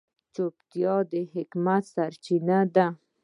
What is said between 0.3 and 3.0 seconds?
چوپتیا، د حکمت سرچینه ده.